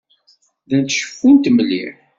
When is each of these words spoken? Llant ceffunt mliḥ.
Llant 0.63 0.95
ceffunt 0.99 1.51
mliḥ. 1.55 1.93